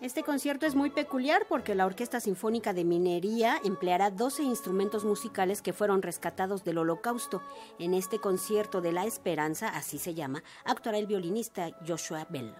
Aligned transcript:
Este 0.00 0.22
concierto 0.22 0.64
es 0.64 0.76
muy 0.76 0.90
peculiar 0.90 1.46
porque 1.48 1.74
la 1.74 1.84
Orquesta 1.84 2.20
Sinfónica 2.20 2.72
de 2.72 2.84
Minería 2.84 3.60
empleará 3.64 4.10
12 4.10 4.44
instrumentos 4.44 5.04
musicales 5.04 5.60
que 5.60 5.72
fueron 5.72 6.02
rescatados 6.02 6.62
del 6.62 6.78
Holocausto. 6.78 7.42
En 7.80 7.94
este 7.94 8.20
concierto 8.20 8.80
de 8.80 8.92
la 8.92 9.06
Esperanza, 9.06 9.68
así 9.70 9.98
se 9.98 10.14
llama, 10.14 10.44
actuará 10.64 10.98
el 10.98 11.08
violinista 11.08 11.70
Joshua 11.84 12.28
Bell. 12.30 12.54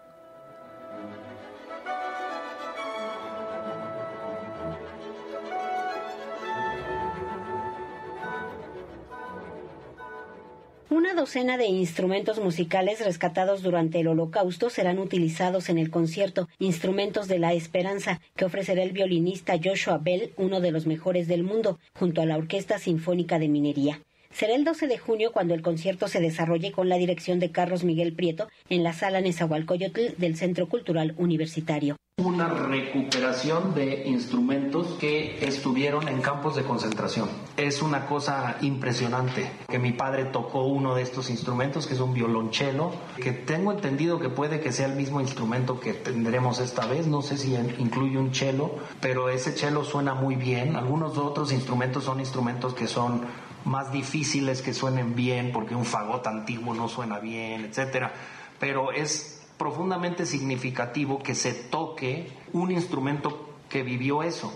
Una 10.91 11.13
docena 11.13 11.59
de 11.59 11.67
instrumentos 11.67 12.41
musicales 12.41 13.05
rescatados 13.05 13.63
durante 13.63 14.01
el 14.01 14.09
Holocausto 14.09 14.71
serán 14.71 14.99
utilizados 14.99 15.69
en 15.69 15.77
el 15.77 15.91
concierto 15.91 16.49
Instrumentos 16.59 17.29
de 17.29 17.39
la 17.39 17.53
Esperanza, 17.53 18.23
que 18.37 18.47
ofrecerá 18.47 18.83
el 18.83 18.93
violinista 18.93 19.59
Joshua 19.63 19.99
Bell, 19.99 20.33
uno 20.39 20.63
de 20.63 20.71
los 20.71 20.87
mejores 20.87 21.29
del 21.29 21.43
mundo, 21.43 21.79
junto 21.93 22.23
a 22.23 22.25
la 22.25 22.39
Orquesta 22.39 22.79
Sinfónica 22.79 23.39
de 23.39 23.49
Minería. 23.49 24.01
Será 24.31 24.55
el 24.55 24.65
12 24.65 24.87
de 24.87 24.99
junio 24.99 25.33
cuando 25.33 25.55
el 25.55 25.63
concierto 25.63 26.07
se 26.07 26.21
desarrolle 26.21 26.71
con 26.71 26.89
la 26.89 26.97
dirección 26.97 27.41
de 27.41 27.51
Carlos 27.51 27.83
Miguel 27.83 28.15
Prieto 28.15 28.49
en 28.69 28.85
la 28.85 28.93
sala 28.93 29.21
Nezahualcóyotl 29.21 30.17
del 30.17 30.37
Centro 30.37 30.69
Cultural 30.69 31.15
Universitario 31.17 31.97
una 32.19 32.49
recuperación 32.49 33.75
de 33.75 34.05
instrumentos 34.07 34.97
que 34.99 35.39
estuvieron 35.47 36.09
en 36.09 36.21
campos 36.21 36.57
de 36.57 36.65
concentración. 36.65 37.29
Es 37.57 37.81
una 37.81 38.07
cosa 38.07 38.59
impresionante 38.61 39.51
que 39.69 39.79
mi 39.79 39.93
padre 39.93 40.25
tocó 40.25 40.65
uno 40.65 40.97
de 40.97 41.03
estos 41.03 41.31
instrumentos, 41.31 41.87
que 41.87 41.95
es 41.95 42.01
un 42.01 42.15
violonchelo, 42.15 42.93
que 43.23 43.31
tengo 43.33 43.73
entendido 43.73 44.19
que 44.19 44.29
puede 44.29 44.61
que 44.61 44.73
sea 44.73 44.87
el 44.87 44.97
mismo 44.97 45.21
instrumento 45.21 45.79
que 45.79 45.95
tendremos 45.95 46.59
esta 46.59 46.87
vez, 46.87 47.07
no 47.07 47.23
sé 47.23 47.39
si 47.39 47.55
incluye 47.55 48.19
un 48.19 48.35
cello, 48.35 48.73
pero 49.01 49.29
ese 49.29 49.53
cello 49.53 49.85
suena 49.85 50.15
muy 50.15 50.35
bien. 50.35 50.75
Algunos 50.75 51.17
otros 51.19 51.53
instrumentos 51.53 52.05
son 52.05 52.19
instrumentos 52.19 52.75
que 52.75 52.89
son 52.89 53.23
más 53.65 53.93
difíciles 53.93 54.63
que 54.63 54.75
suenen 54.75 55.15
bien, 55.15 55.53
porque 55.53 55.75
un 55.75 55.85
fagot 55.85 56.27
antiguo 56.27 56.75
no 56.75 56.89
suena 56.89 57.19
bien, 57.19 57.65
etcétera. 57.65 58.13
Pero 58.59 58.93
es 58.93 59.47
profundamente 59.57 60.27
significativo 60.27 61.19
que 61.19 61.35
se 61.35 61.53
toque 61.53 62.29
un 62.53 62.71
instrumento 62.71 63.55
que 63.69 63.83
vivió 63.83 64.23
eso. 64.23 64.53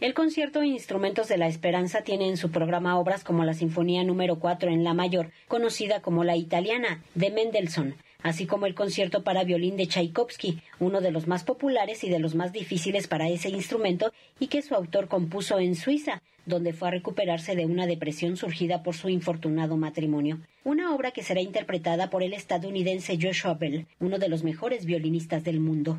El 0.00 0.14
concierto 0.14 0.64
Instrumentos 0.64 1.28
de 1.28 1.36
la 1.36 1.46
Esperanza 1.46 2.02
tiene 2.02 2.28
en 2.28 2.36
su 2.36 2.50
programa 2.50 2.98
obras 2.98 3.22
como 3.22 3.44
la 3.44 3.54
Sinfonía 3.54 4.02
número 4.02 4.40
4 4.40 4.70
en 4.70 4.82
La 4.82 4.94
Mayor, 4.94 5.30
conocida 5.46 6.02
como 6.02 6.24
la 6.24 6.34
Italiana, 6.34 7.02
de 7.14 7.30
Mendelssohn, 7.30 7.94
así 8.22 8.46
como 8.46 8.66
el 8.66 8.74
concierto 8.74 9.22
para 9.22 9.44
violín 9.44 9.76
de 9.76 9.86
Tchaikovsky, 9.86 10.60
uno 10.78 11.00
de 11.00 11.10
los 11.10 11.26
más 11.26 11.44
populares 11.44 12.04
y 12.04 12.08
de 12.08 12.18
los 12.18 12.34
más 12.34 12.52
difíciles 12.52 13.08
para 13.08 13.28
ese 13.28 13.48
instrumento 13.48 14.12
y 14.38 14.48
que 14.48 14.62
su 14.62 14.74
autor 14.74 15.08
compuso 15.08 15.58
en 15.58 15.74
Suiza, 15.74 16.22
donde 16.46 16.72
fue 16.72 16.88
a 16.88 16.92
recuperarse 16.92 17.54
de 17.54 17.66
una 17.66 17.86
depresión 17.86 18.36
surgida 18.36 18.82
por 18.82 18.94
su 18.94 19.08
infortunado 19.08 19.76
matrimonio. 19.76 20.40
Una 20.64 20.94
obra 20.94 21.10
que 21.10 21.22
será 21.22 21.40
interpretada 21.40 22.10
por 22.10 22.22
el 22.22 22.34
estadounidense 22.34 23.18
Joshua 23.20 23.54
Bell, 23.54 23.86
uno 24.00 24.18
de 24.18 24.28
los 24.28 24.42
mejores 24.44 24.84
violinistas 24.84 25.44
del 25.44 25.60
mundo. 25.60 25.98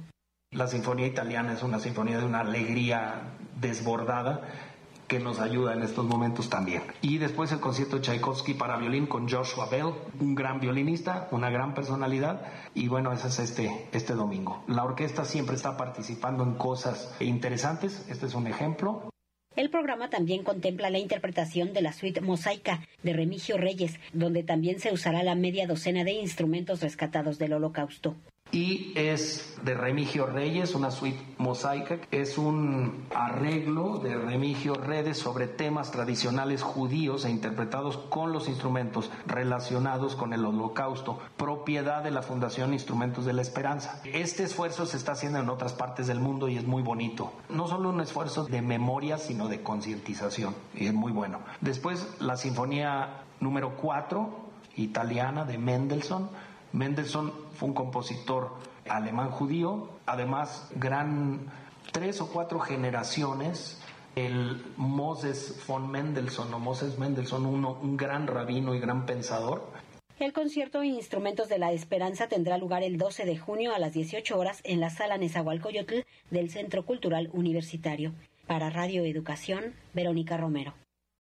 La 0.52 0.68
sinfonía 0.68 1.08
italiana 1.08 1.54
es 1.54 1.64
una 1.64 1.80
sinfonía 1.80 2.20
de 2.20 2.26
una 2.26 2.42
alegría 2.42 3.34
desbordada 3.60 4.73
que 5.08 5.20
nos 5.20 5.40
ayuda 5.40 5.74
en 5.74 5.82
estos 5.82 6.06
momentos 6.06 6.50
también. 6.50 6.84
Y 7.02 7.18
después 7.18 7.52
el 7.52 7.60
concierto 7.60 8.00
Tchaikovsky 8.00 8.54
para 8.54 8.78
violín 8.78 9.08
con 9.08 9.30
Joshua 9.30 9.68
Bell, 9.70 9.94
un 10.20 10.36
gran 10.36 10.60
violinista, 10.60 11.28
una 11.32 11.50
gran 11.50 11.74
personalidad. 11.74 12.42
Y 12.74 12.88
bueno, 12.88 13.12
ese 13.12 13.28
es 13.28 13.40
este, 13.40 13.88
este 13.92 14.14
domingo. 14.14 14.64
La 14.68 14.84
orquesta 14.84 15.26
siempre 15.26 15.56
está 15.56 15.78
participando 15.78 16.44
en 16.44 16.56
cosas 16.56 17.14
interesantes. 17.20 18.06
Este 18.10 18.26
es 18.26 18.34
un 18.34 18.48
ejemplo. 18.48 19.10
El 19.56 19.70
programa 19.70 20.10
también 20.10 20.44
contempla 20.44 20.90
la 20.90 20.98
interpretación 20.98 21.74
de 21.74 21.84
la 21.84 21.94
suite 21.94 22.22
Mosaica 22.22 22.82
de 23.04 23.14
Remigio 23.14 23.58
Reyes, 23.58 24.00
donde 24.12 24.42
también 24.42 24.80
se 24.80 24.92
usará 24.92 25.22
la 25.22 25.36
media 25.36 25.68
docena 25.68 26.04
de 26.04 26.14
instrumentos 26.14 26.82
rescatados 26.82 27.38
del 27.38 27.54
Holocausto 27.54 28.16
y 28.54 28.94
es 28.96 29.56
de 29.64 29.74
Remigio 29.74 30.28
Reyes, 30.28 30.76
una 30.76 30.92
suite 30.92 31.20
mosaica. 31.40 31.98
Es 32.12 32.38
un 32.38 33.06
arreglo 33.14 33.98
de 33.98 34.16
Remigio 34.16 34.76
Reyes 34.76 35.18
sobre 35.18 35.48
temas 35.48 35.92
tradicionales 35.92 36.62
judíos 36.62 37.26
e 37.26 37.32
interpretados 37.32 37.98
con 37.98 38.32
los 38.32 38.48
instrumentos 38.48 39.10
relacionados 39.26 40.16
con 40.16 40.34
el 40.34 40.46
holocausto, 40.46 41.20
propiedad 41.36 42.04
de 42.04 42.12
la 42.12 42.22
Fundación 42.22 42.74
Instrumentos 42.74 43.26
de 43.26 43.34
la 43.34 43.42
Esperanza. 43.42 44.02
Este 44.06 44.44
esfuerzo 44.44 44.86
se 44.86 44.98
está 44.98 45.14
haciendo 45.14 45.40
en 45.40 45.50
otras 45.50 45.74
partes 45.74 46.06
del 46.06 46.20
mundo 46.20 46.48
y 46.48 46.58
es 46.58 46.68
muy 46.68 46.84
bonito. 46.84 47.34
No 47.50 47.68
solo 47.68 47.90
un 47.90 48.02
esfuerzo 48.02 48.46
de 48.46 48.62
memoria, 48.62 49.18
sino 49.18 49.48
de 49.48 49.64
concientización 49.64 50.54
y 50.76 50.86
es 50.86 50.94
muy 50.94 51.12
bueno. 51.12 51.40
Después 51.62 52.08
la 52.20 52.38
Sinfonía 52.38 53.24
número 53.40 53.76
4, 53.78 54.30
italiana 54.76 55.44
de 55.44 55.58
Mendelssohn 55.58 56.30
Mendelssohn 56.74 57.32
fue 57.54 57.70
un 57.70 57.74
compositor 57.74 58.58
alemán 58.90 59.30
judío, 59.30 59.90
además 60.06 60.70
gran 60.76 61.48
tres 61.92 62.20
o 62.22 62.28
cuatro 62.28 62.60
generaciones 62.60 63.80
el 64.16 64.62
Moses 64.78 65.60
von 65.68 65.90
Mendelssohn 65.90 66.54
o 66.54 66.60
Moses 66.60 67.00
Mendelssohn, 67.00 67.46
uno, 67.46 67.80
un 67.82 67.98
gran 67.98 68.28
rabino 68.28 68.76
y 68.76 68.80
gran 68.80 69.06
pensador. 69.06 69.72
El 70.20 70.34
concierto 70.34 70.84
Instrumentos 70.84 71.50
de 71.50 71.58
la 71.58 71.72
Esperanza 71.72 72.28
tendrá 72.28 72.58
lugar 72.58 72.84
el 72.84 72.98
12 72.98 73.26
de 73.26 73.38
junio 73.38 73.74
a 73.74 73.80
las 73.80 73.94
18 73.94 74.38
horas 74.38 74.62
en 74.64 74.80
la 74.80 74.92
sala 74.92 75.18
Nezahualcóyotl 75.18 76.06
del 76.30 76.52
Centro 76.52 76.86
Cultural 76.86 77.30
Universitario. 77.34 78.14
Para 78.46 78.70
Radio 78.70 79.04
Educación, 79.04 79.74
Verónica 79.94 80.38
Romero. 80.38 80.74